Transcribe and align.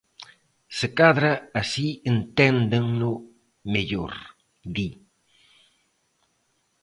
"Se 0.77 0.87
cadra 0.99 1.33
así 1.61 1.87
enténdeno 2.11 3.11
mellor", 3.73 4.13
di. 4.75 4.89